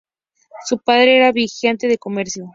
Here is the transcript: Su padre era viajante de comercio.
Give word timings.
Su 0.65 0.79
padre 0.79 1.17
era 1.17 1.31
viajante 1.31 1.87
de 1.87 1.99
comercio. 1.99 2.49